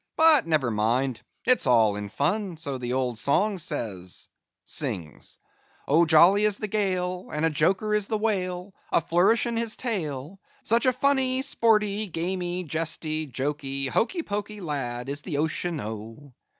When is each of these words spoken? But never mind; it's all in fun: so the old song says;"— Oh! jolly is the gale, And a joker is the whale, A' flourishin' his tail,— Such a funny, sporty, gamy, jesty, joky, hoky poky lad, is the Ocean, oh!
But 0.15 0.47
never 0.47 0.71
mind; 0.71 1.21
it's 1.45 1.67
all 1.67 1.95
in 1.95 2.09
fun: 2.09 2.57
so 2.57 2.79
the 2.79 2.93
old 2.93 3.19
song 3.19 3.59
says;"— 3.59 4.29
Oh! 5.87 6.07
jolly 6.07 6.43
is 6.43 6.57
the 6.57 6.67
gale, 6.67 7.27
And 7.31 7.45
a 7.45 7.51
joker 7.51 7.93
is 7.93 8.07
the 8.07 8.17
whale, 8.17 8.73
A' 8.91 8.99
flourishin' 8.99 9.57
his 9.57 9.75
tail,— 9.75 10.39
Such 10.63 10.87
a 10.87 10.93
funny, 10.93 11.43
sporty, 11.43 12.07
gamy, 12.07 12.63
jesty, 12.63 13.27
joky, 13.27 13.89
hoky 13.89 14.23
poky 14.25 14.59
lad, 14.59 15.07
is 15.07 15.21
the 15.21 15.37
Ocean, 15.37 15.79
oh! 15.79 16.33